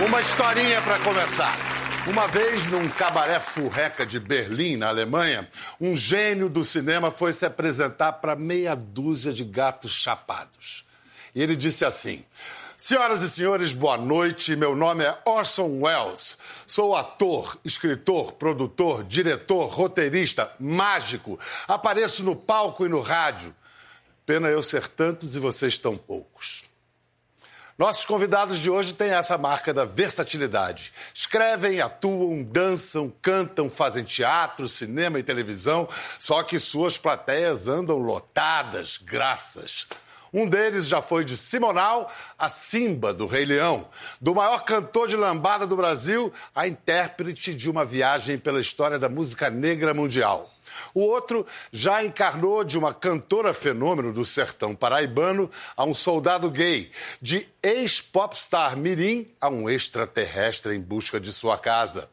[0.00, 1.56] Uma historinha para começar.
[2.06, 5.50] Uma vez, num cabaré furreca de Berlim, na Alemanha,
[5.80, 10.84] um gênio do cinema foi se apresentar para meia dúzia de gatos chapados.
[11.34, 12.24] E ele disse assim:
[12.76, 14.54] Senhoras e senhores, boa noite.
[14.54, 16.38] Meu nome é Orson Welles.
[16.64, 21.40] Sou ator, escritor, produtor, diretor, roteirista, mágico.
[21.66, 23.52] Apareço no palco e no rádio.
[24.24, 26.67] Pena eu ser tantos e vocês tão poucos.
[27.78, 30.92] Nossos convidados de hoje têm essa marca da versatilidade.
[31.14, 38.98] Escrevem, atuam, dançam, cantam, fazem teatro, cinema e televisão, só que suas plateias andam lotadas,
[39.00, 39.86] graças.
[40.34, 43.88] Um deles já foi de Simonal a Simba, do Rei Leão.
[44.20, 49.08] Do maior cantor de lambada do Brasil, a intérprete de uma viagem pela história da
[49.08, 50.52] música negra mundial.
[50.94, 56.90] O outro já encarnou de uma cantora fenômeno do sertão paraibano a um soldado gay,
[57.20, 62.08] de ex-popstar mirim a um extraterrestre em busca de sua casa.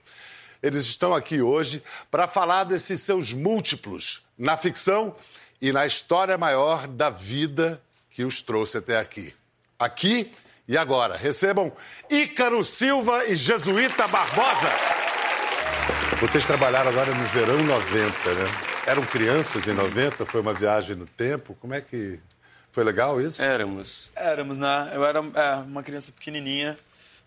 [0.61, 5.16] Eles estão aqui hoje para falar desses seus múltiplos na ficção
[5.61, 9.33] e na história maior da vida que os trouxe até aqui.
[9.77, 10.31] Aqui
[10.67, 11.16] e agora.
[11.16, 11.72] Recebam
[12.09, 15.04] Ícaro Silva e Jesuíta Barbosa.
[16.19, 18.45] Vocês trabalharam agora no verão 90, né?
[18.88, 21.55] Eram crianças em 90, foi uma viagem no tempo.
[21.59, 22.19] Como é que.
[22.72, 23.44] Foi legal isso?
[23.44, 24.09] Éramos.
[24.16, 24.91] Éramos, né?
[24.94, 26.77] Eu era é, uma criança pequenininha.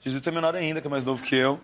[0.00, 1.60] Jesus é menor ainda, que é mais novo que eu.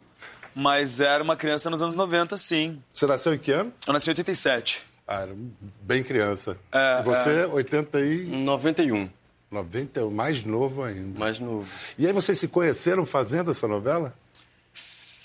[0.54, 2.82] Mas era uma criança nos anos 90, sim.
[2.92, 3.72] Você nasceu em que ano?
[3.86, 4.82] Eu nasci em 87.
[5.08, 5.32] Ah, era
[5.80, 6.58] bem criança.
[6.72, 7.46] É, e você, é.
[7.46, 8.24] 80 e...
[8.26, 9.08] 91.
[9.50, 11.18] 90, é o mais novo ainda.
[11.18, 11.68] Mais novo.
[11.98, 14.14] E aí vocês se conheceram fazendo essa novela?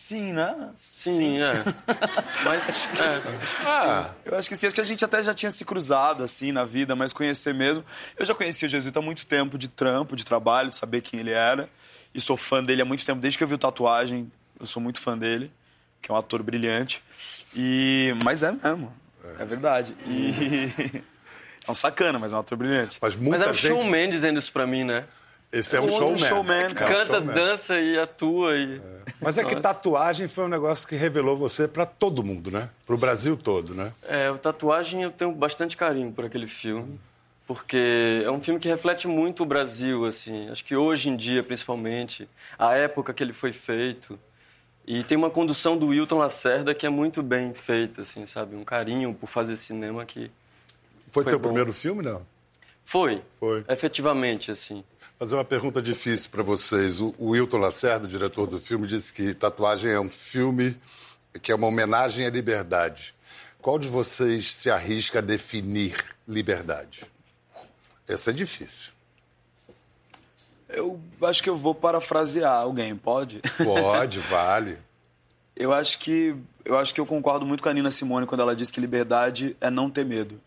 [0.09, 0.71] Sim, né?
[0.75, 1.53] Sim, é.
[2.43, 2.87] Mas.
[2.99, 3.37] É.
[3.63, 4.65] Ah, Eu acho que sim.
[4.65, 7.85] Acho que a gente até já tinha se cruzado, assim, na vida, mas conhecer mesmo.
[8.17, 11.19] Eu já conhecia o Jesuíta há muito tempo, de trampo, de trabalho, de saber quem
[11.19, 11.69] ele era.
[12.11, 14.31] E sou fã dele há muito tempo, desde que eu vi o Tatuagem.
[14.59, 15.51] Eu sou muito fã dele,
[16.01, 17.03] que é um ator brilhante.
[17.55, 18.11] E...
[18.23, 18.91] Mas é mesmo.
[19.37, 19.95] É verdade.
[20.07, 21.03] E...
[21.67, 22.97] É um sacana, mas é um ator brilhante.
[22.99, 23.67] mas muita Mas é um gente...
[23.67, 25.05] showman dizendo isso pra mim, né?
[25.51, 26.17] Esse é um Um showman.
[26.17, 26.91] showman, cara.
[26.93, 27.33] É Canta, showman.
[27.35, 28.55] dança e atua.
[28.55, 28.81] E...
[29.19, 29.61] Mas é que Nossa.
[29.61, 32.69] tatuagem foi um negócio que revelou você para todo mundo, né?
[32.85, 33.91] Para o Brasil todo, né?
[34.07, 36.99] É, o Tatuagem eu tenho bastante carinho por aquele filme.
[37.47, 40.47] Porque é um filme que reflete muito o Brasil, assim.
[40.49, 42.29] Acho que hoje em dia, principalmente,
[42.59, 44.19] a época que ele foi feito.
[44.85, 48.55] E tem uma condução do Wilton Lacerda que é muito bem feita, assim, sabe?
[48.55, 50.29] Um carinho por fazer cinema que
[51.11, 51.49] Foi, Foi teu bom.
[51.49, 52.21] primeiro filme, não?
[52.85, 53.63] foi, Foi.
[53.67, 54.83] efetivamente, assim.
[55.19, 57.01] Fazer uma pergunta difícil para vocês.
[57.01, 60.77] O Wilton Lacerda, diretor do filme, disse que Tatuagem é um filme
[61.41, 63.13] que é uma homenagem à liberdade.
[63.61, 65.93] Qual de vocês se arrisca a definir
[66.25, 67.03] liberdade?
[68.07, 68.93] Essa é difícil.
[70.69, 73.41] Eu acho que eu vou parafrasear alguém, pode?
[73.61, 74.77] Pode, vale.
[75.53, 78.55] Eu acho que eu acho que eu concordo muito com a Nina Simone quando ela
[78.55, 80.39] diz que liberdade é não ter medo.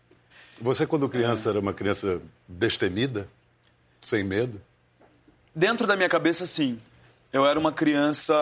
[0.59, 3.29] Você, quando criança, era uma criança destemida?
[4.03, 4.61] Sem medo?
[5.55, 6.79] Dentro da minha cabeça, sim.
[7.31, 8.33] Eu era uma criança.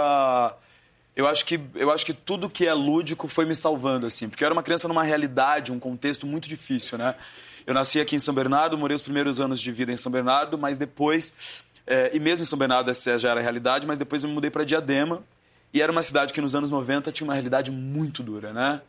[1.16, 4.44] Eu acho que eu acho que tudo que é lúdico foi me salvando assim, porque
[4.44, 7.16] eu era uma criança numa realidade, um contexto muito difícil, né?
[7.66, 10.58] Eu nasci aqui em São Bernardo, morei os primeiros anos de vida em São Bernardo,
[10.58, 14.24] mas depois é, e mesmo em São Bernardo essa já era a realidade, mas depois
[14.24, 15.22] eu me mudei para Diadema
[15.74, 18.82] e era uma cidade que nos anos 90 tinha uma realidade muito dura, né?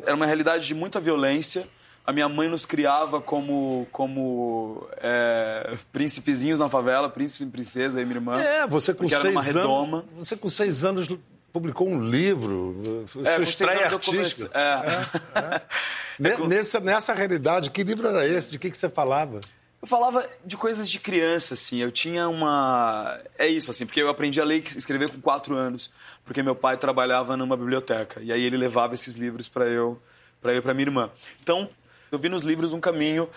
[0.00, 1.66] Era uma realidade de muita violência.
[2.08, 8.04] A minha mãe nos criava como, como é, príncipezinhos na favela, príncipes e princesa, e
[8.06, 8.40] minha irmã.
[8.40, 9.98] É, você com seis numa redoma.
[9.98, 10.26] anos.
[10.28, 11.06] Você com seis anos
[11.52, 13.04] publicou um livro.
[13.08, 14.58] Sua É, seis estreia anos eu comecei- artística.
[14.58, 15.60] é.
[16.18, 18.50] Ne- Nessa, nessa realidade, que livro era esse?
[18.50, 19.38] De que, que você falava?
[19.80, 21.76] Eu falava de coisas de criança, assim.
[21.80, 23.20] Eu tinha uma.
[23.38, 25.90] É isso, assim, porque eu aprendi a ler e escrever com quatro anos,
[26.24, 28.20] porque meu pai trabalhava numa biblioteca.
[28.22, 30.00] E aí ele levava esses livros para eu,
[30.42, 31.10] para eu e para minha irmã.
[31.40, 31.68] Então,
[32.10, 33.28] eu vi nos livros um caminho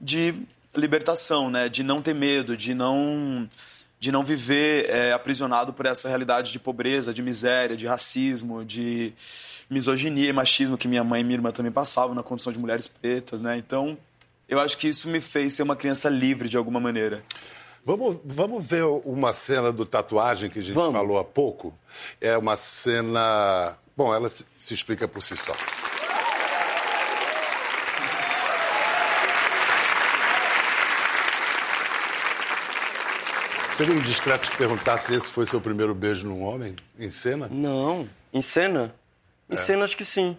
[0.00, 0.34] de
[0.74, 1.68] libertação, né?
[1.68, 3.48] De não ter medo, de não
[4.00, 9.12] de não viver é, aprisionado por essa realidade de pobreza, de miséria, de racismo, de
[9.68, 12.86] misoginia e machismo que minha mãe e minha irmã também passavam na condição de mulheres
[12.86, 13.56] pretas, né?
[13.56, 13.98] Então,
[14.48, 17.22] eu acho que isso me fez ser uma criança livre de alguma maneira.
[17.84, 20.92] Vamos, vamos ver uma cena do tatuagem que a gente Vamos.
[20.92, 21.74] falou há pouco.
[22.20, 23.76] É uma cena.
[23.96, 25.52] Bom, ela se, se explica por si só.
[33.78, 37.46] Seria indiscreto te perguntar se esse foi seu primeiro beijo num homem, em cena?
[37.48, 38.08] Não.
[38.32, 38.92] Em cena?
[39.48, 40.36] Em cena, acho que sim.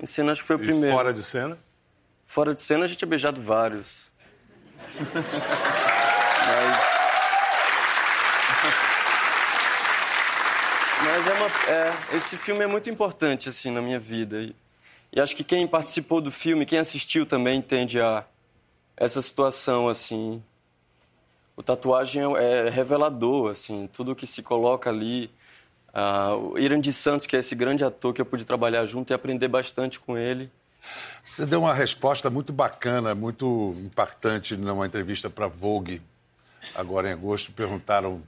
[0.00, 0.96] Em cena, acho que foi o E primeiro.
[0.96, 1.58] fora de cena?
[2.24, 4.10] Fora de cena, a gente tinha beijado vários.
[4.98, 5.18] Mas.
[11.04, 14.56] Mas é uma, é, esse filme é muito importante assim na minha vida e,
[15.12, 18.24] e, acho que quem participou do filme, quem assistiu também entende a
[18.96, 20.42] essa situação assim.
[21.58, 25.28] O tatuagem é, é revelador assim, tudo que se coloca ali.
[25.88, 29.12] Uh, o Irã de Santos, que é esse grande ator que eu pude trabalhar junto
[29.12, 30.48] e aprender bastante com ele.
[31.24, 36.00] Você deu uma resposta muito bacana, muito impactante numa entrevista para Vogue,
[36.76, 37.50] agora em agosto.
[37.50, 38.22] Perguntaram,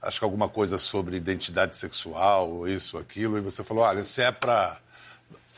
[0.00, 4.30] acho que alguma coisa sobre identidade sexual, isso, aquilo, e você falou: olha, se é
[4.30, 4.78] para.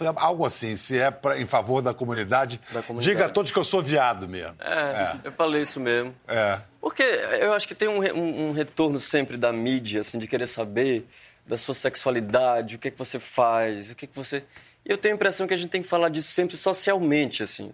[0.00, 3.52] Foi algo assim, se é pra, em favor da comunidade, da comunidade, diga a todos
[3.52, 4.56] que eu sou viado mesmo.
[4.58, 5.16] É, é.
[5.24, 6.14] eu falei isso mesmo.
[6.26, 6.58] É.
[6.80, 10.46] Porque eu acho que tem um, um, um retorno sempre da mídia, assim, de querer
[10.46, 11.06] saber
[11.46, 14.42] da sua sexualidade, o que, é que você faz, o que, é que você.
[14.86, 17.70] Eu tenho a impressão que a gente tem que falar disso sempre socialmente, assim.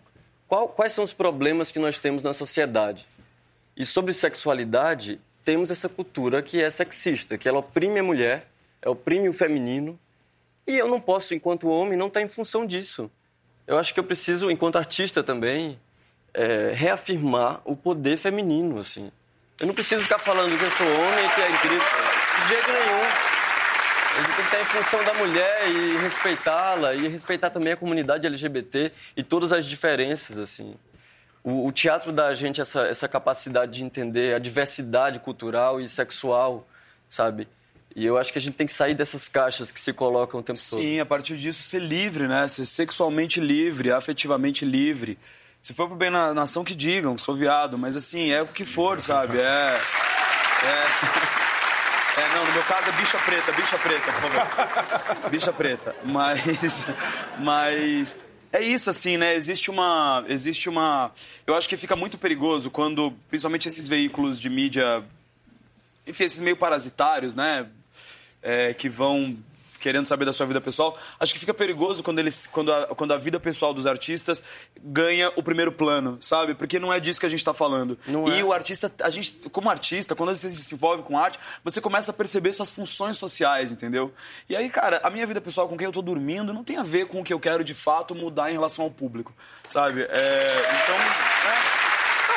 [0.49, 3.06] Qual, quais são os problemas que nós temos na sociedade?
[3.76, 8.49] E sobre sexualidade, temos essa cultura que é sexista, que ela oprime a mulher,
[8.84, 9.96] oprime o feminino.
[10.67, 13.11] E eu não posso, enquanto homem, não estar em função disso.
[13.67, 15.79] Eu acho que eu preciso, enquanto artista também,
[16.35, 19.11] é, reafirmar o poder feminino, assim.
[19.61, 21.79] Eu não preciso ficar falando que eu sou homem e que é incrível.
[21.79, 23.27] De jeito nenhum.
[24.17, 27.77] A gente tem que estar em função da mulher e respeitá-la e respeitar também a
[27.77, 30.75] comunidade LGBT e todas as diferenças, assim.
[31.45, 35.89] O, o teatro dá a gente essa, essa capacidade de entender a diversidade cultural e
[35.89, 36.67] sexual,
[37.09, 37.47] sabe?
[37.97, 40.43] E eu acho que a gente tem que sair dessas caixas que se colocam o
[40.43, 40.83] tempo Sim, todo.
[40.83, 42.47] Sim, a partir disso ser livre, né?
[42.47, 45.19] Ser sexualmente livre, afetivamente livre.
[45.63, 48.67] Se for pro bem na nação, que digam, sou viado, mas assim, é o que
[48.67, 49.39] for, sabe?
[49.39, 49.43] É.
[49.43, 51.37] É.
[52.17, 55.29] É, não, no meu caso é bicha preta, bicha preta, por favor.
[55.31, 55.95] bicha preta.
[56.03, 56.87] Mas.
[57.39, 58.19] Mas.
[58.51, 59.35] É isso, assim, né?
[59.35, 60.25] Existe uma.
[60.27, 61.13] Existe uma.
[61.47, 65.05] Eu acho que fica muito perigoso quando, principalmente esses veículos de mídia.
[66.07, 67.67] Enfim, esses meio parasitários, né?
[68.49, 69.37] É, que vão
[69.87, 73.13] querendo saber da sua vida pessoal, acho que fica perigoso quando, eles, quando, a, quando
[73.13, 74.43] a vida pessoal dos artistas
[74.83, 76.55] ganha o primeiro plano, sabe?
[76.55, 77.97] Porque não é disso que a gente está falando.
[78.05, 78.45] Não e é.
[78.45, 82.15] o artista, a gente, como artista, quando você se envolve com arte, você começa a
[82.15, 84.13] perceber suas funções sociais, entendeu?
[84.49, 86.83] E aí, cara, a minha vida pessoal com quem eu tô dormindo não tem a
[86.83, 89.33] ver com o que eu quero de fato mudar em relação ao público,
[89.69, 90.03] sabe?
[90.03, 90.97] É, então.
[91.73, 91.75] É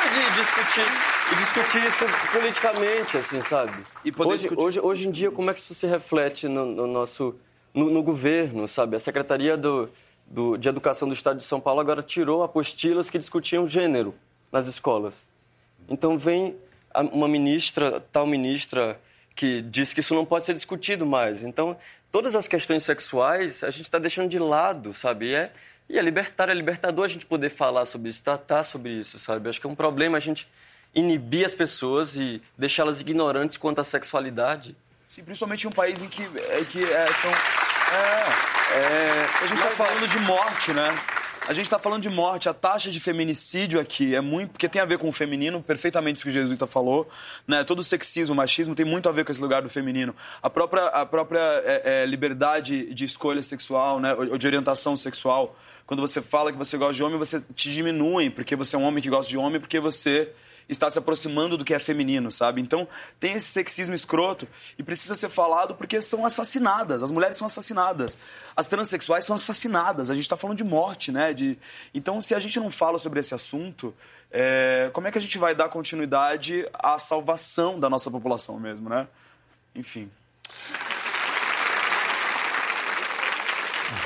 [0.08, 0.86] de discutir,
[1.32, 3.82] e discutir isso politicamente, assim, sabe?
[4.04, 4.62] E poder hoje, discutir...
[4.62, 7.34] hoje, hoje em dia, como é que isso se reflete no, no nosso...
[7.72, 8.96] No, no, governo, sabe?
[8.96, 9.88] A Secretaria do,
[10.26, 14.12] do, de Educação do Estado de São Paulo agora tirou apostilas que discutiam gênero
[14.50, 15.24] nas escolas.
[15.88, 16.56] Então vem
[17.12, 19.00] uma ministra, tal ministra,
[19.34, 21.42] que diz que isso não pode ser discutido mais.
[21.42, 21.76] Então,
[22.10, 25.26] todas as questões sexuais a gente está deixando de lado, sabe?
[25.26, 25.52] E é,
[25.90, 29.48] e é libertário, é libertador a gente poder falar sobre isso, tratar sobre isso, sabe?
[29.48, 30.48] Acho que é um problema a gente
[30.94, 34.76] inibir as pessoas e deixá-las ignorantes quanto à sexualidade.
[35.08, 37.30] Sim, principalmente em um país em que, é, que é, são.
[37.30, 40.96] É, é, a gente está é falando de morte, né?
[41.50, 44.52] A gente está falando de morte, a taxa de feminicídio aqui é muito.
[44.52, 47.08] Porque tem a ver com o feminino, perfeitamente isso que o Jesuíta falou.
[47.44, 47.64] Né?
[47.64, 50.14] Todo o sexismo, machismo tem muito a ver com esse lugar do feminino.
[50.40, 54.14] A própria, a própria é, é, liberdade de escolha sexual, né?
[54.14, 55.56] ou de orientação sexual
[55.88, 58.84] quando você fala que você gosta de homem, você te diminui, porque você é um
[58.84, 60.32] homem que gosta de homem, porque você
[60.70, 62.60] está se aproximando do que é feminino, sabe?
[62.60, 62.86] Então,
[63.18, 64.46] tem esse sexismo escroto
[64.78, 67.02] e precisa ser falado porque são assassinadas.
[67.02, 68.16] As mulheres são assassinadas.
[68.56, 70.10] As transexuais são assassinadas.
[70.10, 71.32] A gente está falando de morte, né?
[71.32, 71.58] De...
[71.92, 73.94] Então, se a gente não fala sobre esse assunto,
[74.30, 74.90] é...
[74.92, 79.08] como é que a gente vai dar continuidade à salvação da nossa população mesmo, né?
[79.74, 80.10] Enfim.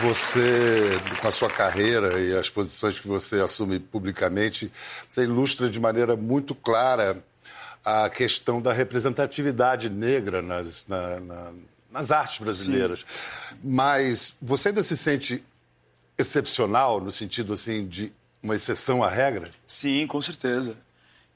[0.01, 4.73] Você, com a sua carreira e as posições que você assume publicamente,
[5.09, 7.23] você ilustra de maneira muito clara
[7.85, 11.53] a questão da representatividade negra nas, na, na,
[11.93, 13.05] nas artes brasileiras.
[13.07, 13.57] Sim.
[13.63, 15.45] Mas você ainda se sente
[16.17, 18.11] excepcional no sentido assim de
[18.43, 19.51] uma exceção à regra?
[19.67, 20.77] Sim, com certeza.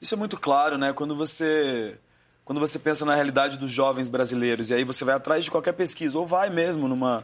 [0.01, 0.91] Isso é muito claro, né?
[0.91, 1.95] Quando você
[2.43, 5.73] quando você pensa na realidade dos jovens brasileiros e aí você vai atrás de qualquer
[5.73, 7.23] pesquisa ou vai mesmo numa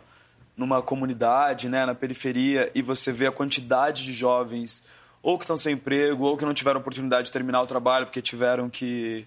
[0.57, 4.87] numa comunidade, né, na periferia, e você vê a quantidade de jovens
[5.21, 8.21] ou que estão sem emprego, ou que não tiveram oportunidade de terminar o trabalho porque
[8.21, 9.25] tiveram que,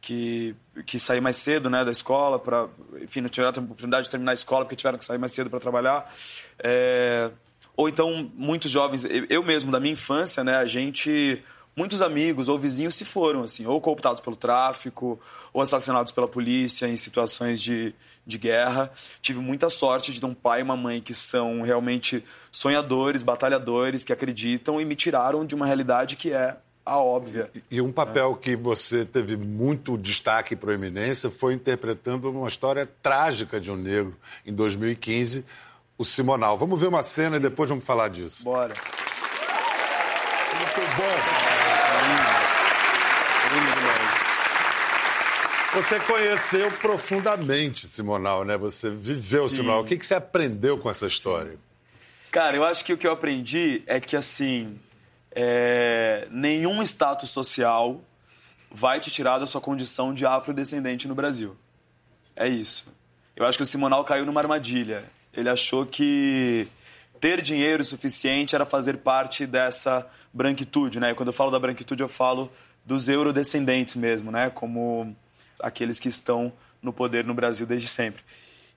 [0.00, 2.66] que, que sair mais cedo né, da escola, para
[3.02, 5.50] enfim, não tiveram a oportunidade de terminar a escola porque tiveram que sair mais cedo
[5.50, 6.10] para trabalhar.
[6.58, 7.30] É,
[7.76, 11.42] ou então, muitos jovens, eu mesmo, da minha infância, né, a gente
[11.76, 15.20] muitos amigos ou vizinhos se foram, assim, ou cooptados pelo tráfico,
[15.52, 17.94] ou assassinados pela polícia em situações de,
[18.26, 18.92] de guerra.
[19.20, 24.04] Tive muita sorte de ter um pai e uma mãe que são realmente sonhadores, batalhadores,
[24.04, 27.50] que acreditam e me tiraram de uma realidade que é a óbvia.
[27.70, 33.58] E um papel que você teve muito destaque e proeminência foi interpretando uma história trágica
[33.58, 34.14] de um negro
[34.44, 35.44] em 2015,
[35.96, 36.58] o Simonal.
[36.58, 37.36] Vamos ver uma cena Sim.
[37.36, 38.44] e depois vamos falar disso.
[38.44, 38.74] Bora.
[40.54, 41.53] Muito bom.
[45.74, 48.56] Você conheceu profundamente Simonal, né?
[48.56, 49.56] Você viveu Sim.
[49.56, 49.80] Simonal.
[49.80, 51.56] O que, que você aprendeu com essa história?
[52.30, 54.78] Cara, eu acho que o que eu aprendi é que, assim,
[55.32, 56.28] é...
[56.30, 58.00] nenhum status social
[58.70, 61.56] vai te tirar da sua condição de afrodescendente no Brasil.
[62.36, 62.94] É isso.
[63.34, 65.04] Eu acho que o Simonal caiu numa armadilha.
[65.32, 66.68] Ele achou que
[67.20, 71.10] ter dinheiro suficiente era fazer parte dessa branquitude, né?
[71.10, 72.50] E quando eu falo da branquitude, eu falo
[72.84, 74.50] dos eurodescendentes mesmo, né?
[74.50, 75.16] Como
[75.60, 78.22] aqueles que estão no poder no Brasil desde sempre.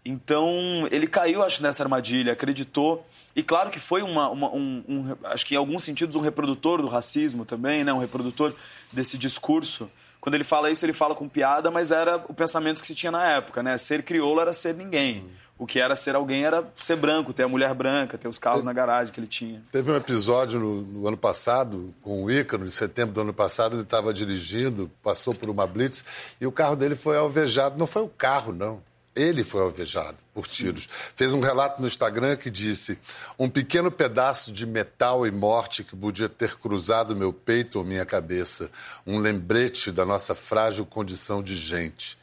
[0.06, 3.06] Então, ele caiu, acho, nessa armadilha, acreditou.
[3.36, 6.82] E claro que foi uma, uma um, um, acho que em alguns sentidos, um reprodutor
[6.82, 7.92] do racismo também, né?
[7.92, 8.56] um reprodutor
[8.92, 9.92] desse discurso.
[10.22, 13.12] Quando ele fala isso, ele fala com piada, mas era o pensamento que se tinha
[13.12, 13.78] na época, né?
[13.78, 15.30] Ser crioulo era ser ninguém.
[15.58, 18.64] O que era ser alguém era ser branco, ter a mulher branca, ter os carros
[18.64, 19.64] na garagem que ele tinha.
[19.72, 23.76] Teve um episódio no, no ano passado, com o Ícaro, em setembro do ano passado,
[23.76, 26.06] ele estava dirigindo, passou por uma blitz
[26.40, 27.78] e o carro dele foi alvejado.
[27.78, 28.86] Não foi o carro, não.
[29.16, 30.88] Ele foi alvejado por tiros.
[31.16, 33.00] Fez um relato no Instagram que disse:
[33.40, 38.06] um pequeno pedaço de metal e morte que podia ter cruzado meu peito ou minha
[38.06, 38.70] cabeça.
[39.08, 42.16] Um lembrete da nossa frágil condição de gente.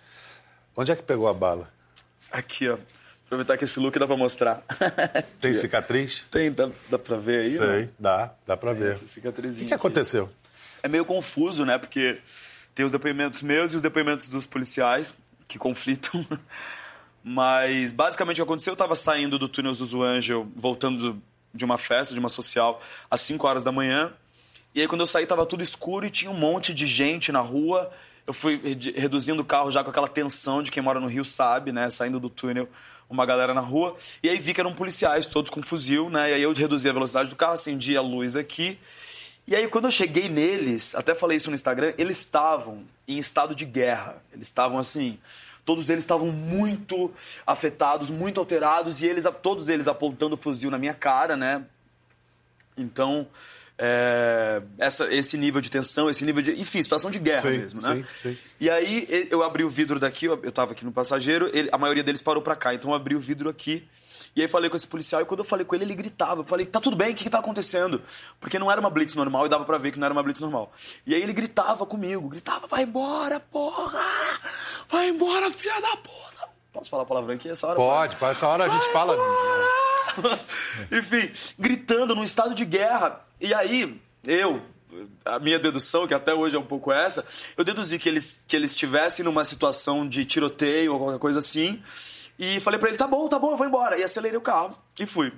[0.76, 1.68] Onde é que pegou a bala?
[2.30, 2.78] Aqui, ó.
[3.26, 4.62] Aproveitar que esse look dá pra mostrar.
[5.40, 6.24] Tem cicatriz?
[6.30, 7.50] Tem, dá, dá pra ver aí?
[7.50, 7.88] Sei, né?
[7.98, 8.92] dá, dá pra ver.
[8.92, 9.64] Essa cicatrizinha.
[9.64, 10.30] O que, aconteceu?
[10.82, 11.78] É meio confuso, né?
[11.78, 12.18] Porque
[12.74, 15.14] tem os depoimentos meus e os depoimentos dos policiais
[15.48, 16.24] que conflitam.
[17.24, 21.20] Mas basicamente o que aconteceu, eu tava saindo do túnel Zuzu Angel, voltando
[21.54, 24.12] de uma festa, de uma social, às 5 horas da manhã.
[24.74, 27.40] E aí quando eu saí tava tudo escuro e tinha um monte de gente na
[27.40, 27.90] rua.
[28.26, 28.60] Eu fui
[28.94, 31.88] reduzindo o carro já com aquela tensão de quem mora no Rio sabe, né?
[31.88, 32.68] Saindo do túnel
[33.08, 33.96] uma galera na rua.
[34.22, 36.30] E aí vi que eram policiais, todos com fuzil, né?
[36.30, 38.78] E aí eu reduzi a velocidade do carro, acendi a luz aqui.
[39.46, 43.54] E aí, quando eu cheguei neles, até falei isso no Instagram, eles estavam em estado
[43.54, 44.22] de guerra.
[44.32, 45.18] Eles estavam assim.
[45.66, 47.12] Todos eles estavam muito
[47.46, 51.62] afetados, muito alterados, e eles, todos eles apontando o fuzil na minha cara, né?
[52.76, 53.26] Então,
[53.76, 56.60] é, essa, esse nível de tensão, esse nível de.
[56.60, 58.04] Enfim, situação de guerra sim, mesmo, né?
[58.14, 58.38] Sim, sim.
[58.60, 62.02] E aí eu abri o vidro daqui, eu estava aqui no passageiro, ele, a maioria
[62.02, 63.86] deles parou para cá, então eu abri o vidro aqui.
[64.36, 66.40] E aí falei com esse policial, e quando eu falei com ele, ele gritava.
[66.40, 68.02] Eu falei, tá tudo bem, o que, que tá acontecendo?
[68.40, 70.40] Porque não era uma blitz normal e dava pra ver que não era uma blitz
[70.40, 70.72] normal.
[71.06, 74.00] E aí ele gritava comigo, gritava, vai embora, porra!
[74.88, 76.48] Vai embora, filha da puta!
[76.72, 77.76] Posso falar palavrão aqui essa hora?
[77.76, 79.16] Pode, para essa hora a gente fala.
[80.90, 83.23] Enfim, gritando num estado de guerra.
[83.40, 84.62] E aí, eu,
[85.24, 87.26] a minha dedução, que até hoje é um pouco essa,
[87.56, 91.82] eu deduzi que eles, que eles estivessem numa situação de tiroteio ou qualquer coisa assim.
[92.38, 93.98] E falei para ele: tá bom, tá bom, eu vou embora.
[93.98, 95.32] E acelerei o carro e fui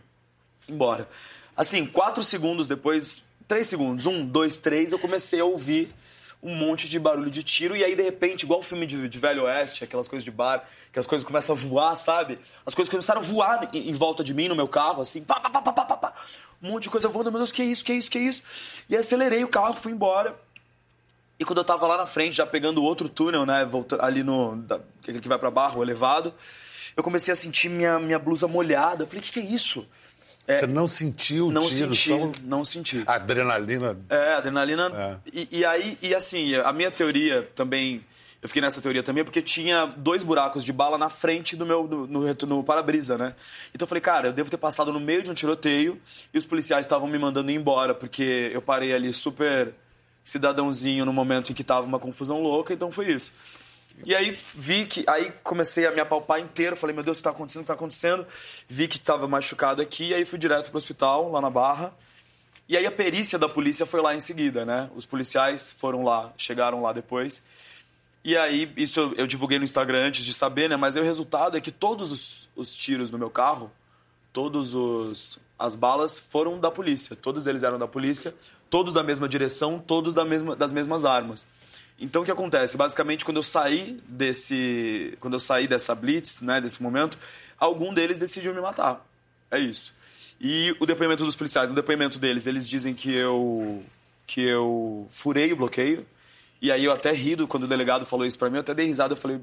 [0.68, 1.08] embora.
[1.56, 5.94] Assim, quatro segundos depois, três segundos, um, dois, três, eu comecei a ouvir
[6.42, 7.76] um monte de barulho de tiro.
[7.76, 10.98] E aí, de repente, igual filme de, de Velho Oeste, aquelas coisas de bar, que
[10.98, 12.38] as coisas começam a voar, sabe?
[12.64, 15.40] As coisas começaram a voar em, em volta de mim, no meu carro, assim, pá,
[15.40, 16.14] pá, pá, pá, pá, pá
[16.62, 18.22] um monte de coisa voando, meu Deus, que é isso, que é isso, que é
[18.22, 18.42] isso?
[18.88, 20.34] E acelerei o carro, fui embora.
[21.38, 23.68] E quando eu tava lá na frente, já pegando outro túnel, né,
[24.00, 26.32] ali no, da, que vai para Barro, elevado,
[26.96, 29.02] eu comecei a sentir minha, minha blusa molhada.
[29.02, 29.86] Eu falei, o que, que é isso?
[30.46, 31.94] É, Você não sentiu o não tiro?
[31.94, 32.32] Senti, só...
[32.42, 33.02] Não senti.
[33.06, 33.98] Adrenalina.
[34.08, 34.92] É, adrenalina.
[34.94, 35.30] É.
[35.32, 38.04] E, e, aí, e assim, a minha teoria também
[38.46, 41.84] eu fiquei nessa teoria também porque tinha dois buracos de bala na frente do meu
[41.84, 43.34] no, no, no para-brisa, né?
[43.74, 46.00] Então eu falei, cara, eu devo ter passado no meio de um tiroteio
[46.32, 49.74] e os policiais estavam me mandando embora porque eu parei ali super
[50.22, 53.32] cidadãozinho no momento em que tava uma confusão louca, então foi isso.
[54.04, 55.04] E aí vi que.
[55.08, 56.76] Aí comecei a me apalpar inteiro.
[56.76, 57.60] Falei, meu Deus, o que tá acontecendo?
[57.60, 58.26] O que tá acontecendo?
[58.68, 60.08] Vi que tava machucado aqui.
[60.08, 61.94] E aí fui direto pro hospital, lá na Barra.
[62.68, 64.90] E aí a perícia da polícia foi lá em seguida, né?
[64.94, 67.44] Os policiais foram lá, chegaram lá depois.
[68.24, 70.76] E aí, isso eu, eu, divulguei no Instagram antes de saber, né?
[70.76, 73.70] Mas aí o resultado é que todos os, os tiros no meu carro,
[74.32, 77.16] todos os as balas foram da polícia.
[77.16, 78.34] Todos eles eram da polícia,
[78.68, 81.48] todos da mesma direção, todos da mesma, das mesmas armas.
[81.98, 82.76] Então o que acontece?
[82.76, 87.18] Basicamente, quando eu saí desse, quando eu saí dessa blitz, né, desse momento,
[87.58, 89.04] algum deles decidiu me matar.
[89.50, 89.94] É isso.
[90.40, 93.82] E o depoimento dos policiais, no depoimento deles, eles dizem que eu
[94.26, 96.04] que eu furei o bloqueio,
[96.60, 98.84] e aí eu até rido quando o delegado falou isso para mim, eu até dei
[98.84, 99.40] risada, eu falei,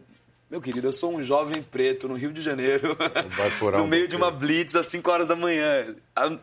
[0.51, 2.97] meu querido, eu sou um jovem preto no Rio de Janeiro,
[3.77, 5.95] no meio um de uma blitz às 5 horas da manhã.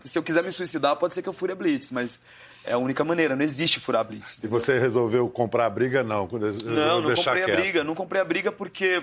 [0.03, 2.21] Se eu quiser me suicidar, pode ser que eu fure a blitz, mas
[2.65, 4.39] É a única maneira, não existe furar blitz.
[4.43, 6.03] E você resolveu comprar a briga?
[6.03, 6.29] Não,
[6.65, 7.51] não, não comprei quieto.
[7.51, 7.85] a briga.
[7.85, 9.03] Não comprei a briga porque...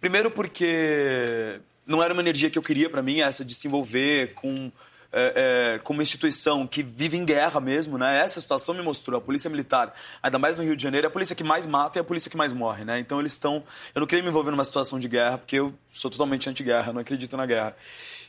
[0.00, 4.34] Primeiro porque não era uma energia que eu queria para mim, essa de se envolver
[4.34, 4.72] com
[5.12, 8.18] é, é, como instituição que vive em guerra mesmo, né?
[8.18, 9.18] Essa situação me mostrou.
[9.18, 11.98] A polícia militar, ainda mais no Rio de Janeiro, é a polícia que mais mata
[11.98, 12.98] e a polícia que mais morre, né?
[12.98, 13.62] Então eles estão.
[13.94, 17.00] Eu não queria me envolver numa situação de guerra, porque eu sou totalmente anti-guerra, não
[17.00, 17.76] acredito na guerra.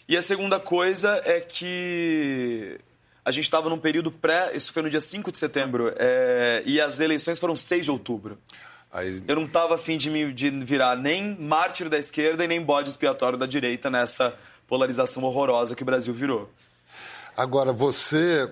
[0.07, 2.79] E a segunda coisa é que
[3.25, 4.55] a gente estava num período pré.
[4.55, 8.37] Isso foi no dia 5 de setembro, é, e as eleições foram 6 de outubro.
[8.91, 9.23] Aí...
[9.27, 12.89] Eu não estava afim de me de virar nem mártir da esquerda e nem bode
[12.89, 14.37] expiatório da direita nessa
[14.67, 16.49] polarização horrorosa que o Brasil virou.
[17.35, 18.47] Agora, você,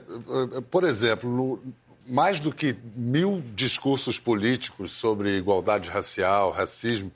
[0.72, 1.62] por exemplo, no,
[2.08, 7.12] mais do que mil discursos políticos sobre igualdade racial, racismo,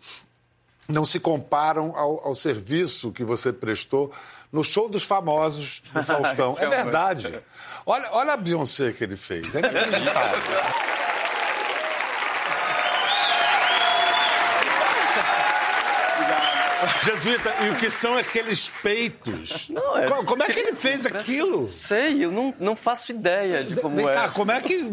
[0.87, 4.11] não se comparam ao, ao serviço que você prestou
[4.51, 6.55] no show dos famosos do Faustão.
[6.59, 7.39] é verdade.
[7.85, 9.55] Olha, olha a Beyoncé que ele fez.
[9.55, 10.39] É inacreditável.
[17.03, 19.69] Jesuíta, e o que são aqueles peitos?
[19.69, 20.07] Não, é...
[20.07, 21.67] Como é que ele fez aquilo?
[21.67, 24.13] Sei, eu não, não faço ideia de como Vem é.
[24.13, 24.83] Cá, como é que.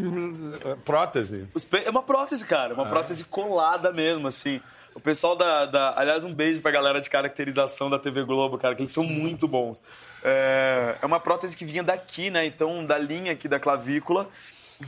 [0.84, 1.48] Prótese?
[1.84, 2.74] É uma prótese, cara.
[2.74, 2.88] Uma ah.
[2.88, 4.60] prótese colada mesmo, assim.
[4.94, 8.74] O pessoal da, da, Aliás, um beijo pra galera de caracterização da TV Globo, cara,
[8.74, 9.82] que eles são muito bons.
[10.22, 12.44] É, é uma prótese que vinha daqui, né?
[12.44, 14.28] Então, da linha aqui da clavícula,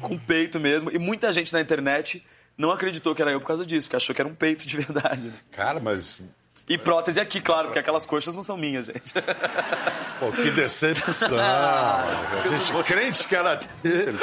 [0.00, 0.90] com peito mesmo.
[0.90, 2.24] E muita gente na internet
[2.56, 4.76] não acreditou que era eu por causa disso, porque achou que era um peito de
[4.78, 5.28] verdade.
[5.28, 5.34] Né?
[5.50, 6.22] Cara, mas
[6.66, 9.12] e prótese aqui, claro, porque aquelas coxas não são minhas, gente.
[10.18, 11.36] Pô, que decepção!
[11.38, 14.18] a gente crente que era dele.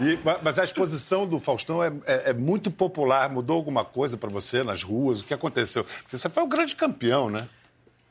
[0.00, 3.28] E, mas a exposição do Faustão é, é, é muito popular.
[3.28, 5.20] Mudou alguma coisa para você nas ruas?
[5.20, 5.84] O que aconteceu?
[5.84, 7.46] Porque você foi o grande campeão, né?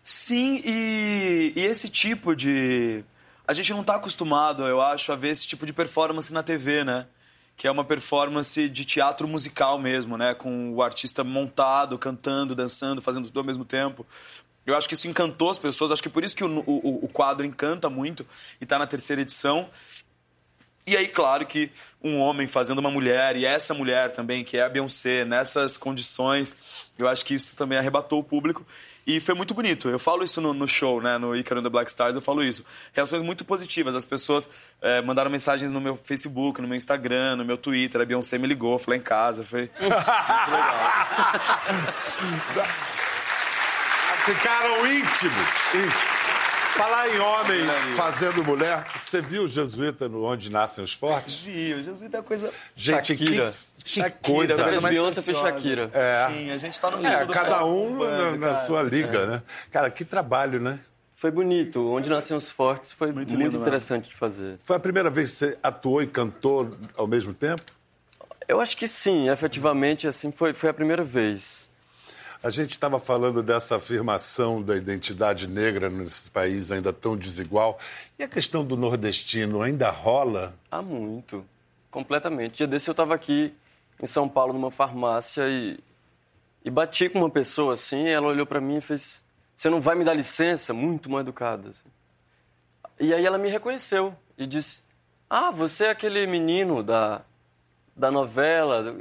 [0.03, 3.03] Sim, e, e esse tipo de.
[3.47, 6.83] A gente não está acostumado, eu acho, a ver esse tipo de performance na TV,
[6.83, 7.07] né?
[7.55, 10.33] Que é uma performance de teatro musical mesmo, né?
[10.33, 14.05] Com o artista montado, cantando, dançando, fazendo tudo ao mesmo tempo.
[14.65, 17.07] Eu acho que isso encantou as pessoas, acho que por isso que o, o, o
[17.07, 18.25] quadro encanta muito
[18.59, 19.69] e está na terceira edição.
[20.85, 21.71] E aí, claro que
[22.03, 26.55] um homem fazendo uma mulher, e essa mulher também, que é a Beyoncé, nessas condições,
[26.97, 28.65] eu acho que isso também arrebatou o público.
[29.05, 29.89] E foi muito bonito.
[29.89, 31.17] Eu falo isso no, no show, né?
[31.17, 32.63] No Icaro the Black Stars, eu falo isso.
[32.93, 33.95] Reações muito positivas.
[33.95, 34.49] As pessoas
[34.81, 38.01] é, mandaram mensagens no meu Facebook, no meu Instagram, no meu Twitter.
[38.01, 39.43] A Beyoncé me ligou, foi lá em casa.
[39.43, 39.95] Foi muito
[42.51, 42.67] legal.
[44.23, 45.73] Ficaram íntimos.
[45.73, 46.20] íntimos.
[46.75, 51.41] Falar em homem fazendo mulher, você viu o Jesuíta no Onde Nascem os Fortes?
[51.41, 52.51] Vi, o Jesuíta é coisa...
[52.75, 53.53] Gente, Shakira.
[53.77, 54.55] que, que Shakira, coisa.
[54.55, 55.91] Shakira, Beyoncé fez Shakira.
[55.93, 56.27] É.
[56.29, 59.25] Sim, a gente tá no É, cada um na, na sua liga, é.
[59.27, 59.43] né?
[59.69, 60.79] Cara, que trabalho, né?
[61.15, 61.87] Foi bonito.
[61.91, 64.57] Onde Nascem os Fortes foi muito, muito interessante de fazer.
[64.57, 67.61] Foi a primeira vez que você atuou e cantou ao mesmo tempo?
[68.47, 71.60] Eu acho que sim, efetivamente, assim, foi, foi a primeira vez.
[72.43, 77.77] A gente estava falando dessa afirmação da identidade negra nesse país ainda tão desigual.
[78.17, 80.55] E a questão do nordestino ainda rola?
[80.71, 81.45] Há muito.
[81.91, 82.57] Completamente.
[82.57, 83.53] Dia desse eu estava aqui
[84.01, 85.79] em São Paulo, numa farmácia, e,
[86.65, 88.07] e bati com uma pessoa assim.
[88.07, 89.21] ela olhou para mim e fez:
[89.55, 90.73] Você não vai me dar licença?
[90.73, 91.69] Muito mal educada.
[91.69, 91.89] Assim.
[92.99, 94.81] E aí ela me reconheceu e disse:
[95.29, 97.21] Ah, você é aquele menino da,
[97.95, 98.95] da novela.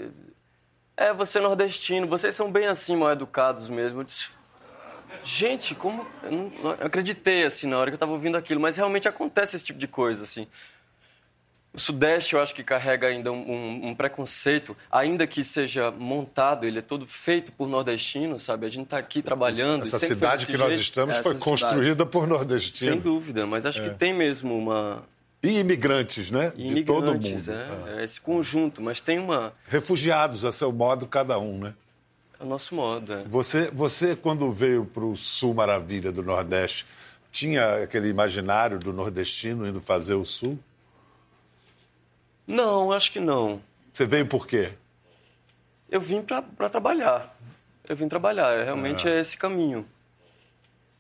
[1.01, 4.01] É, você é nordestino, vocês são bem assim, mal educados mesmo.
[4.01, 4.29] Eu disse,
[5.25, 6.07] Gente, como.
[6.23, 9.57] Eu não, não acreditei assim na hora que eu estava ouvindo aquilo, mas realmente acontece
[9.57, 10.47] esse tipo de coisa, assim.
[11.73, 16.67] O Sudeste, eu acho que carrega ainda um, um, um, preconceito, ainda que seja montado,
[16.67, 18.67] ele é todo feito por nordestinos, sabe?
[18.67, 19.85] A gente está aqui trabalhando.
[19.85, 20.69] Essa cidade que jeito.
[20.69, 21.51] nós estamos Essa foi cidade.
[21.51, 22.95] construída por nordestinos.
[22.95, 23.89] Sem dúvida, mas acho é.
[23.89, 25.05] que tem mesmo uma,
[25.43, 26.53] e imigrantes, né?
[26.55, 27.51] imigrantes, de todo mundo.
[27.51, 28.01] É, ah.
[28.01, 29.53] é, esse conjunto, mas tem uma.
[29.67, 31.75] Refugiados, a seu modo, cada um, né?
[32.39, 33.13] É o nosso modo.
[33.13, 33.23] É.
[33.25, 36.87] Você, você, quando veio para o Sul Maravilha do Nordeste,
[37.33, 40.59] tinha aquele imaginário do nordestino indo fazer o Sul?
[42.47, 43.61] Não, acho que não.
[43.93, 44.73] Você veio por quê?
[45.91, 47.37] Eu vim para trabalhar.
[47.89, 48.65] Eu vim trabalhar.
[48.65, 49.13] Realmente ah.
[49.13, 49.87] é esse caminho.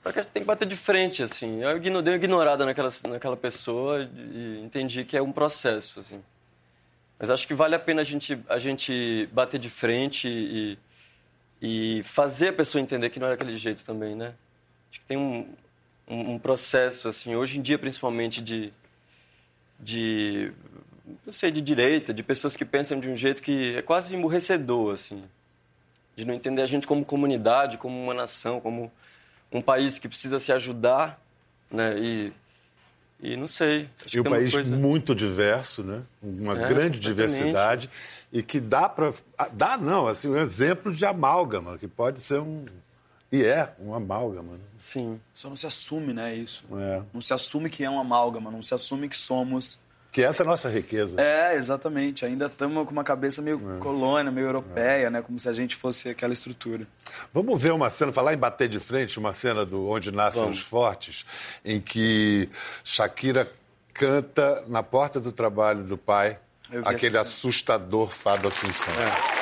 [0.02, 1.62] Porque a gente tem que bater de frente, assim.
[1.62, 6.22] Eu dei uma ignorada naquela, naquela pessoa e entendi que é um processo, assim.
[7.18, 10.78] Mas acho que vale a pena a gente, a gente bater de frente e,
[11.60, 14.32] e fazer a pessoa entender que não é daquele jeito também, né?
[14.90, 15.46] Acho que tem um,
[16.08, 18.72] um, um processo, assim, hoje em dia, principalmente, de,
[19.78, 20.50] de...
[21.26, 24.94] Não sei, de direita, de pessoas que pensam de um jeito que é quase emburrecedor,
[24.94, 25.22] assim.
[26.16, 28.90] De não entender a gente como comunidade, como uma nação, como
[29.52, 31.20] um país que precisa se ajudar,
[31.70, 31.98] né?
[31.98, 32.32] E,
[33.22, 33.88] E não sei.
[34.12, 34.74] e um país coisa...
[34.74, 36.02] muito diverso, né?
[36.22, 37.90] Uma é, grande diversidade
[38.32, 39.12] e que dá para
[39.52, 42.64] dá não, assim, um exemplo de amálgama, que pode ser um
[43.32, 44.54] e é um amálgama.
[44.54, 44.64] Né?
[44.78, 45.20] Sim.
[45.32, 46.64] Só não se assume, né, isso.
[46.72, 47.02] É.
[47.12, 49.78] Não se assume que é um amálgama, não se assume que somos
[50.12, 51.20] que essa é a nossa riqueza.
[51.20, 52.24] É, exatamente.
[52.24, 53.78] Ainda estamos com uma cabeça meio é.
[53.78, 55.10] colônia, meio europeia, é.
[55.10, 55.22] né?
[55.22, 56.86] Como se a gente fosse aquela estrutura.
[57.32, 60.58] Vamos ver uma cena, falar em bater de frente, uma cena do Onde Nascem Vamos.
[60.58, 61.24] os Fortes,
[61.64, 62.48] em que
[62.82, 63.50] Shakira
[63.92, 66.38] canta na porta do trabalho do pai
[66.84, 68.94] aquele assustador Fábio Assunção.
[68.94, 69.39] É.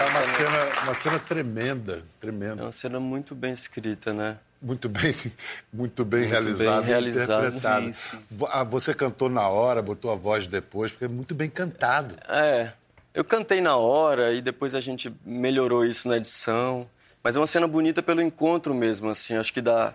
[0.00, 2.62] É uma cena, uma cena tremenda, tremenda.
[2.62, 4.38] É uma cena muito bem escrita, né?
[4.62, 5.14] Muito bem,
[5.72, 7.92] muito bem muito realizada, interpretada.
[7.92, 8.18] Sim, sim.
[8.48, 12.16] Ah, você cantou na hora, botou a voz depois, porque é muito bem cantado.
[12.28, 12.72] É,
[13.12, 16.88] eu cantei na hora e depois a gente melhorou isso na edição.
[17.22, 19.36] Mas é uma cena bonita pelo encontro mesmo, assim.
[19.36, 19.94] Acho que da,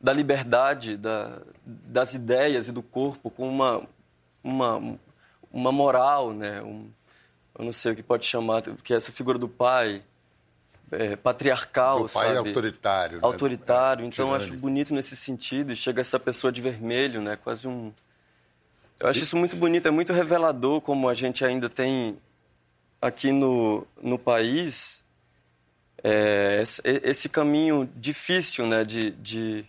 [0.00, 3.82] da liberdade, da, das ideias e do corpo com uma,
[4.44, 4.98] uma,
[5.52, 6.62] uma moral, né?
[6.62, 6.88] Um,
[7.58, 10.02] eu não sei o que pode chamar, que é essa figura do pai,
[10.92, 12.34] é, patriarcal, o pai sabe?
[12.34, 13.16] é autoritário.
[13.16, 13.24] Né?
[13.24, 15.72] Autoritário, é, então acho bonito nesse sentido.
[15.72, 17.36] E chega essa pessoa de vermelho, né?
[17.36, 17.92] Quase um...
[19.00, 22.16] Eu acho isso muito bonito, é muito revelador como a gente ainda tem
[23.00, 25.04] aqui no, no país
[26.02, 28.84] é, esse caminho difícil, né?
[28.84, 29.64] De, de,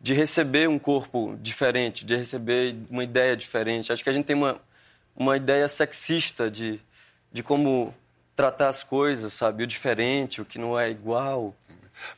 [0.00, 3.92] de receber um corpo diferente, de receber uma ideia diferente.
[3.92, 4.60] Acho que a gente tem uma,
[5.18, 6.80] uma ideia sexista de,
[7.32, 7.92] de como
[8.36, 9.64] tratar as coisas, sabe?
[9.64, 11.52] O diferente, o que não é igual.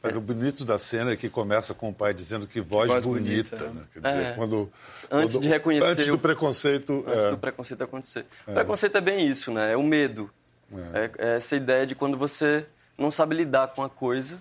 [0.02, 0.18] Mas é.
[0.18, 3.06] o bonito da cena é que começa com o pai dizendo que voz, que voz
[3.06, 3.86] bonita, bonita, né?
[3.90, 4.32] Quer dizer, é.
[4.34, 4.70] quando,
[5.10, 7.30] antes quando, de reconhecer antes do preconceito, antes é.
[7.30, 8.26] do preconceito acontecer.
[8.46, 8.52] É.
[8.52, 9.72] Preconceito é bem isso, né?
[9.72, 10.30] É o medo.
[10.70, 10.98] É.
[10.98, 11.10] é.
[11.16, 12.66] é essa ideia de quando você
[12.98, 14.36] não sabe lidar com a coisa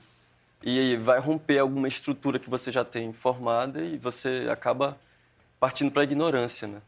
[0.62, 4.98] e vai romper alguma estrutura que você já tem formada e você acaba
[5.58, 6.82] partindo para a ignorância, né?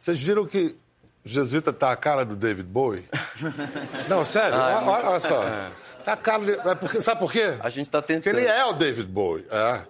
[0.00, 0.74] Vocês viram que
[1.22, 3.06] Jesuíta tá a cara do David Bowie?
[4.08, 5.46] Não, sério, ah, olha, olha, só.
[5.46, 5.70] É.
[6.02, 6.42] Tá a cara.
[6.70, 7.58] É porque, sabe por quê?
[7.60, 8.22] A gente tá tentando.
[8.32, 9.46] Porque ele é o David Bowie.
[9.50, 9.82] É.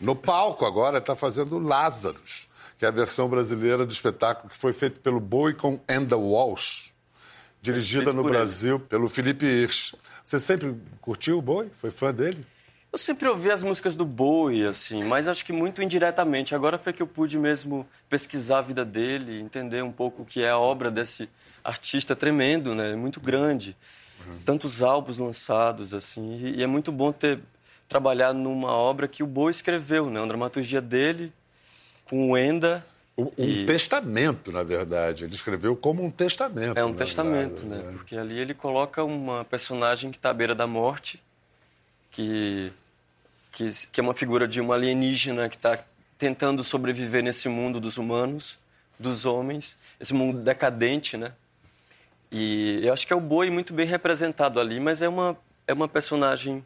[0.00, 4.72] No palco agora está fazendo Lazarus, que é a versão brasileira do espetáculo que foi
[4.72, 6.92] feito pelo Bowie com Enda Walsh,
[7.60, 8.84] dirigida no Brasil ele.
[8.86, 9.94] pelo Felipe Hirsch.
[10.24, 11.70] Você sempre curtiu o Bowie?
[11.70, 12.44] Foi fã dele?
[12.92, 16.54] Eu sempre ouvi as músicas do Bowie, assim, mas acho que muito indiretamente.
[16.54, 20.42] Agora foi que eu pude mesmo pesquisar a vida dele, entender um pouco o que
[20.42, 21.26] é a obra desse
[21.64, 22.94] artista tremendo, né?
[22.94, 23.74] Muito grande.
[24.26, 24.38] Uhum.
[24.44, 26.52] Tantos álbuns lançados, assim.
[26.54, 27.40] E é muito bom ter
[27.88, 30.20] trabalhado numa obra que o Bowie escreveu, né?
[30.20, 31.32] Uma dramaturgia dele,
[32.04, 32.84] com o Enda.
[33.16, 33.64] Um, e...
[33.64, 35.24] testamento, na verdade.
[35.24, 36.76] Ele escreveu como um testamento.
[36.76, 37.90] É um testamento, verdade, né?
[37.90, 37.96] né?
[37.96, 41.22] Porque ali ele coloca uma personagem que está à beira da morte,
[42.10, 42.70] que
[43.52, 45.78] que, que é uma figura de uma alienígena que está
[46.18, 48.58] tentando sobreviver nesse mundo dos humanos,
[48.98, 51.32] dos homens, esse mundo decadente, né?
[52.30, 55.36] E eu acho que é o Boi muito bem representado ali, mas é uma,
[55.66, 56.64] é uma personagem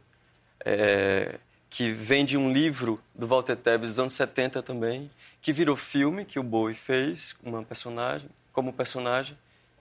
[0.65, 5.11] é, que vem de um livro do Walter Tevis dos anos 70 também,
[5.43, 9.37] que virou filme, que o Boi fez uma personagem, como personagem.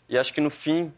[0.09, 0.91] E acho que no fim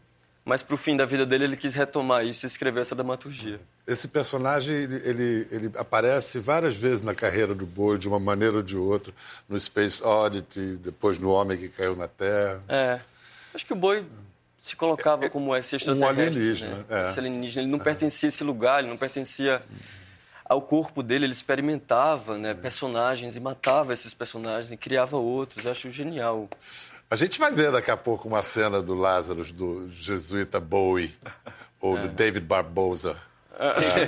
[0.48, 3.60] mas para o fim da vida dele ele quis retomar isso e escrever essa dramaturgia.
[3.86, 8.62] Esse personagem ele, ele, aparece várias vezes na carreira do Boi, de uma maneira ou
[8.62, 9.12] de outra,
[9.46, 12.62] no Space Oddity, depois no Homem que Caiu na Terra.
[12.66, 12.98] É,
[13.54, 14.06] acho que o Boi
[14.58, 16.16] se colocava é, como esse extraterrestre.
[16.16, 16.76] Um alienígena.
[16.76, 16.84] Né?
[16.88, 17.10] É.
[17.10, 17.62] Esse alienígena.
[17.64, 17.84] Ele não é.
[17.84, 19.60] pertencia a esse lugar, ele não pertencia
[20.46, 25.62] ao corpo dele, ele experimentava né, personagens e matava esses personagens e criava outros.
[25.62, 26.48] Eu acho genial.
[27.10, 31.16] A gente vai ver daqui a pouco uma cena do Lázaro, do jesuíta Bowie,
[31.80, 33.16] ou do David Barbosa.
[33.58, 34.06] É,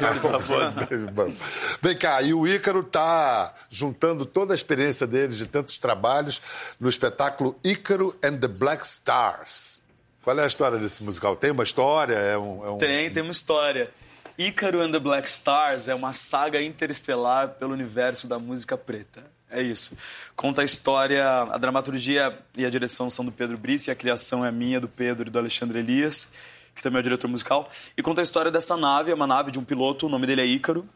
[1.83, 6.41] Vem cá, e o Ícaro está juntando toda a experiência dele de tantos trabalhos
[6.79, 9.81] no espetáculo Ícaro and the Black Stars.
[10.23, 11.35] Qual é a história desse musical?
[11.35, 12.15] Tem uma história?
[12.15, 12.79] É um, é um...
[12.79, 13.91] Tem, tem uma história.
[14.39, 19.25] Ícaro and the Black Stars é uma saga interestelar pelo universo da música preta.
[19.51, 19.97] É isso.
[20.37, 24.53] Conta a história, a dramaturgia e a direção são do Pedro Brice, a criação é
[24.53, 26.33] minha, do Pedro e do Alexandre Elias,
[26.75, 27.69] que também é o diretor musical.
[27.97, 30.43] E conta a história dessa nave, é uma nave de um piloto, o nome dele
[30.43, 30.89] é Ícaro,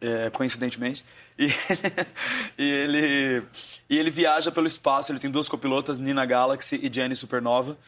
[0.00, 1.04] é, coincidentemente.
[1.38, 1.46] E,
[2.58, 3.42] e, ele,
[3.88, 7.78] e ele viaja pelo espaço, ele tem duas copilotas, Nina Galaxy e Jenny Supernova.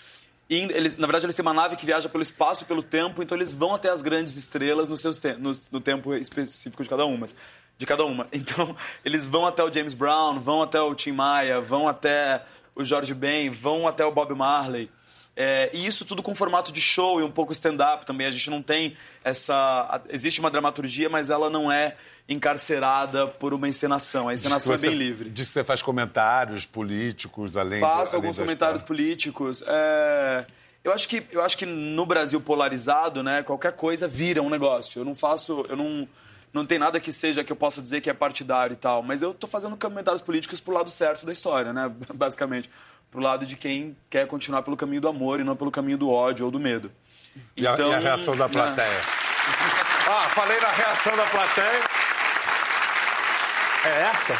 [0.48, 3.22] E eles, na verdade, eles têm uma nave que viaja pelo espaço e pelo tempo,
[3.22, 6.88] então eles vão até as grandes estrelas no, seus te no, no tempo específico de
[6.88, 7.26] cada uma
[7.78, 8.28] de cada uma.
[8.32, 12.42] Então, eles vão até o James Brown, vão até o Tim Maia, vão até
[12.74, 14.90] o George Ben, vão até o Bob Marley.
[15.34, 18.26] É, e isso tudo com formato de show e um pouco stand-up também.
[18.26, 20.02] A gente não tem essa.
[20.10, 21.96] Existe uma dramaturgia, mas ela não é
[22.28, 24.28] encarcerada por uma encenação.
[24.28, 25.30] A encenação é bem livre.
[25.30, 29.64] Diz que você faz comentários políticos, além Faço de, alguns comentários políticos.
[29.66, 30.44] É...
[30.84, 35.00] Eu acho, que, eu acho que no Brasil polarizado, né, qualquer coisa vira um negócio.
[35.00, 35.64] Eu não faço.
[35.68, 36.08] Eu não,
[36.52, 39.02] não tem nada que seja que eu possa dizer que é partidário e tal.
[39.02, 41.90] Mas eu tô fazendo comentários políticos pro lado certo da história, né?
[42.14, 42.70] Basicamente
[43.10, 46.10] pro lado de quem quer continuar pelo caminho do amor e não pelo caminho do
[46.10, 46.90] ódio ou do medo.
[47.54, 48.88] E, então, a, e a então, reação da plateia?
[50.08, 51.80] ah, falei na reação da plateia.
[53.84, 54.34] É essa?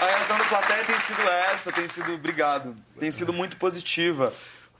[0.00, 4.32] A reação da plateia tem sido essa, tem sido, obrigado, tem sido muito positiva.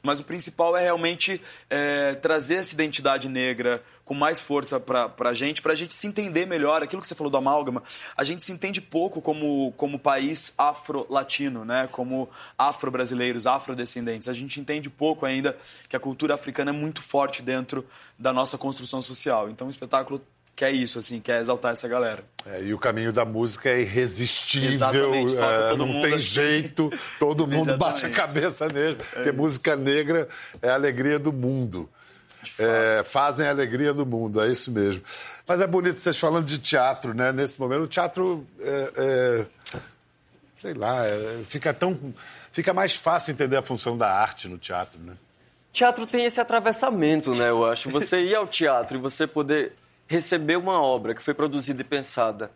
[0.06, 5.34] Mas o principal é realmente é, trazer essa identidade negra com mais força para a
[5.34, 6.80] gente, para a gente se entender melhor.
[6.80, 7.82] Aquilo que você falou do amálgama,
[8.16, 11.88] a gente se entende pouco como, como país afro-latino, né?
[11.90, 14.28] como afro-brasileiros, afrodescendentes.
[14.28, 17.84] A gente entende pouco ainda que a cultura africana é muito forte dentro
[18.16, 19.50] da nossa construção social.
[19.50, 20.22] Então o espetáculo
[20.56, 22.24] quer isso, assim, quer exaltar essa galera.
[22.46, 26.20] É, e o caminho da música é irresistível, é, não tem assim.
[26.20, 30.26] jeito, todo mundo bate a cabeça mesmo, é porque música negra
[30.62, 31.88] é a alegria do mundo.
[32.58, 35.02] É, fazem a alegria do mundo, é isso mesmo.
[35.46, 37.32] Mas é bonito vocês falando de teatro, né?
[37.32, 39.46] Nesse momento, o teatro, é, é,
[40.56, 41.98] sei lá, é, fica tão,
[42.52, 45.14] fica mais fácil entender a função da arte no teatro, né?
[45.72, 47.50] Teatro tem esse atravessamento, né?
[47.50, 47.90] Eu acho.
[47.90, 49.72] Você ir ao teatro e você poder
[50.06, 52.50] receber uma obra que foi produzida e pensada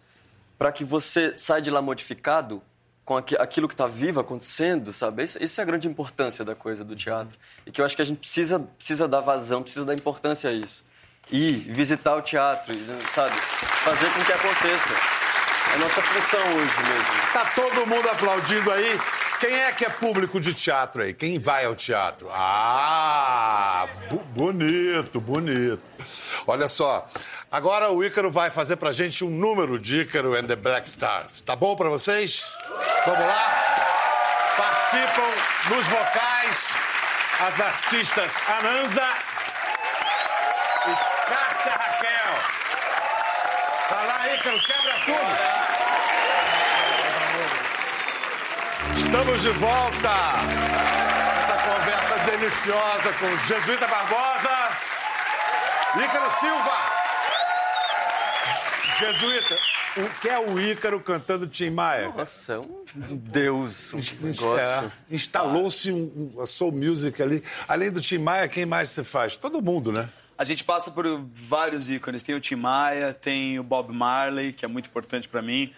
[0.58, 2.62] para que você saia de lá modificado
[3.04, 5.24] com aquilo que está vivo acontecendo, sabe?
[5.24, 7.36] Isso, isso, é a grande importância da coisa do teatro.
[7.66, 10.52] E que eu acho que a gente precisa, precisa dar vazão, precisa dar importância a
[10.52, 10.84] isso.
[11.32, 12.72] Ir, visitar o teatro,
[13.14, 13.34] sabe?
[13.34, 14.88] Fazer com que aconteça.
[15.72, 17.32] É a nossa função hoje mesmo.
[17.32, 19.00] Tá todo mundo aplaudindo aí.
[19.40, 21.14] Quem é que é público de teatro aí?
[21.14, 22.28] Quem vai ao teatro?
[22.30, 23.88] Ah,
[24.36, 25.80] bonito, bonito.
[26.46, 27.08] Olha só,
[27.50, 31.40] agora o Ícaro vai fazer pra gente um número de Ícaro and the Black Stars.
[31.40, 32.44] Tá bom pra vocês?
[33.06, 33.64] Vamos lá?
[34.58, 36.74] Participam nos vocais
[37.40, 39.08] as artistas Ananza
[40.86, 42.34] e Cássia Raquel.
[43.88, 45.60] Vai lá, Ícaro, quebra tudo.
[48.96, 50.10] Estamos de volta.
[51.40, 54.50] Essa conversa deliciosa com Jesuíta Barbosa,
[56.04, 57.00] Ícaro Silva.
[58.98, 59.56] Jesuíta,
[59.96, 62.12] o que é o Ícaro cantando Tim Maia?
[62.14, 64.58] Nossa, é um deus, um negócio.
[64.58, 67.42] É, Instalou-se um, um, soul music ali.
[67.66, 69.36] Além do Tim Maia, quem mais você faz?
[69.36, 70.08] Todo mundo, né?
[70.36, 72.22] A gente passa por vários ícones.
[72.22, 75.72] Tem o Tim Maia, tem o Bob Marley, que é muito importante para mim.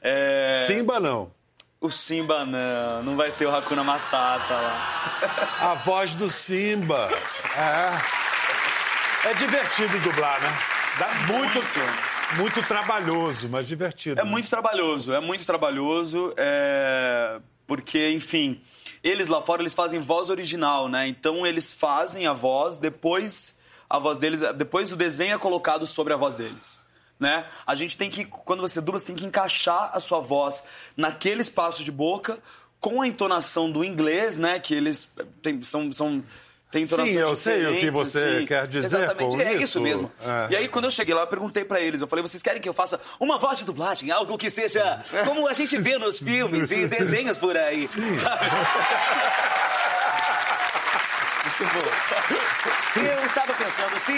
[0.00, 0.64] É...
[0.66, 1.30] Simba não.
[1.80, 5.60] O Simba não, não vai ter o Hakuna Matata lá.
[5.70, 7.08] A voz do Simba.
[7.56, 9.28] É.
[9.30, 10.58] É divertido dublar, né?
[10.98, 14.20] Dá muito, muito, muito trabalhoso, mas divertido.
[14.20, 14.30] É né?
[14.30, 17.40] muito trabalhoso, é muito trabalhoso, é...
[17.64, 18.60] porque, enfim,
[19.02, 21.06] eles lá fora eles fazem voz original, né?
[21.06, 26.12] Então eles fazem a voz, depois a voz deles, depois o desenho é colocado sobre
[26.12, 26.80] a voz deles
[27.18, 27.46] né?
[27.66, 30.62] A gente tem que, quando você dubla, você tem que encaixar a sua voz
[30.96, 32.38] naquele espaço de boca
[32.80, 34.58] com a entonação do inglês, né?
[34.58, 36.22] Que eles têm, são, são
[36.70, 38.46] tem Sim, eu sei o que você assim.
[38.46, 40.12] quer dizer Exatamente, com é isso, isso mesmo.
[40.20, 40.52] É.
[40.52, 42.68] E aí, quando eu cheguei lá, eu perguntei para eles, eu falei, vocês querem que
[42.68, 44.10] eu faça uma voz de dublagem?
[44.10, 48.14] Algo que seja como a gente vê nos filmes e desenhos por aí, Sim.
[48.14, 48.44] sabe?
[51.60, 54.12] Eu estava pensando, se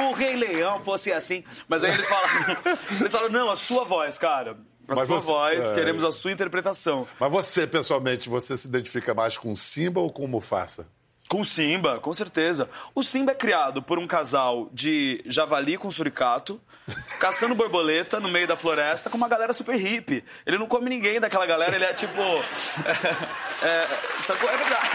[0.00, 1.42] o Rei Leão fosse assim.
[1.68, 2.56] Mas aí eles falaram,
[3.00, 4.56] eles falaram, não, a sua voz, cara.
[4.88, 5.74] A Mas sua você, voz, é...
[5.74, 7.08] queremos a sua interpretação.
[7.18, 10.86] Mas você, pessoalmente, você se identifica mais com Simba ou com Mufasa?
[11.28, 12.70] Com Simba, com certeza.
[12.94, 16.60] O Simba é criado por um casal de javali com suricato,
[17.18, 20.22] caçando borboleta no meio da floresta com uma galera super hippie.
[20.46, 22.22] Ele não come ninguém daquela galera, ele é tipo.
[23.62, 23.86] É, é,
[24.20, 24.48] sacou?
[24.50, 24.90] É verdade.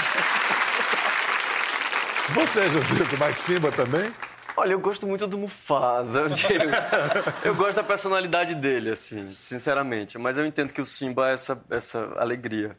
[2.34, 4.12] Você, Josito, mais Simba também?
[4.56, 6.26] Olha, eu gosto muito do Mufasa.
[7.44, 10.18] Eu, gosto da personalidade dele, assim, sinceramente.
[10.18, 12.78] Mas eu entendo que o Simba é essa, essa alegria.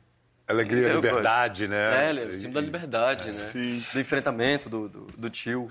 [0.52, 2.06] Alegria, eu liberdade, né?
[2.06, 3.32] É, é o símbolo da liberdade, é, né?
[3.32, 3.84] Sim.
[3.92, 5.70] Do enfrentamento do, do, do tio.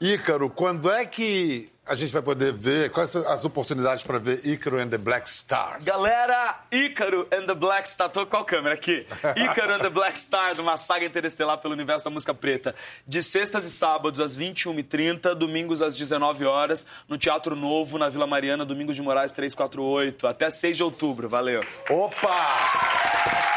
[0.00, 2.90] Ícaro, quando é que a gente vai poder ver?
[2.90, 5.84] Quais são as oportunidades para ver Ícaro and the Black Stars?
[5.84, 8.12] Galera, Ícaro and the Black Stars.
[8.12, 9.06] Tô qual câmera aqui?
[9.36, 12.74] Ícaro and the Black Stars, uma saga interestelar pelo universo da música preta.
[13.06, 18.26] De sextas e sábados às 21h30, domingos às 19 horas no Teatro Novo, na Vila
[18.26, 20.26] Mariana, Domingos de Moraes 348.
[20.26, 21.28] Até 6 de outubro.
[21.28, 21.62] Valeu.
[21.88, 23.55] Opa!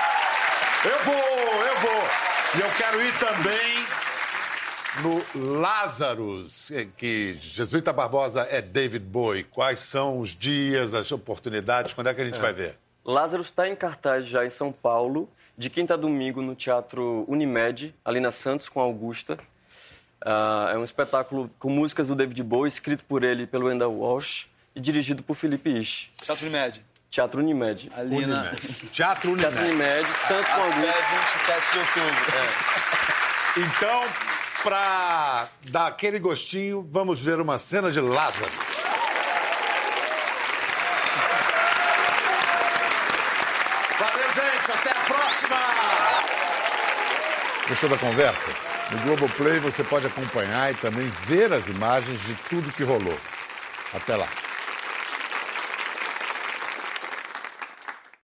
[0.85, 2.01] Eu vou, eu vou.
[2.55, 3.85] E eu quero ir também
[5.03, 9.43] no Lazarus, que Jesuíta Barbosa é David Bowie.
[9.43, 11.93] Quais são os dias, as oportunidades?
[11.93, 12.41] Quando é que a gente é.
[12.41, 12.77] vai ver?
[13.03, 17.93] Lázaro está em cartaz já em São Paulo, de quinta a domingo no Teatro Unimed,
[18.05, 19.37] ali na Santos, com Augusta.
[20.23, 23.91] Uh, é um espetáculo com músicas do David Bowie, escrito por ele e pelo Wendell
[23.91, 26.09] Walsh e dirigido por Felipe Isch.
[26.23, 26.81] Teatro Unimed.
[27.09, 27.91] Teatro Unimed.
[27.95, 28.33] Ali Unimed.
[28.33, 28.89] Na...
[28.91, 29.51] Teatro Unimed.
[29.51, 30.51] Teatro Unimed, Santos.
[30.51, 30.93] Até
[31.51, 32.35] 27 de outubro.
[32.35, 33.19] É.
[33.57, 34.05] Então,
[34.63, 38.51] para dar aquele gostinho, vamos ver uma cena de Lázaro.
[43.97, 44.71] Valeu, gente.
[44.71, 45.57] Até a próxima.
[47.67, 48.51] Gostou da conversa?
[48.91, 53.17] No Globoplay você pode acompanhar e também ver as imagens de tudo que rolou.
[53.93, 54.27] Até lá.